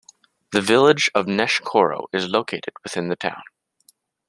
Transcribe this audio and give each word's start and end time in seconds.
The 0.51 0.61
Village 0.63 1.11
of 1.13 1.27
Neshkoro 1.27 2.07
is 2.11 2.27
located 2.27 2.73
within 2.83 3.09
the 3.09 3.15
town. 3.15 3.43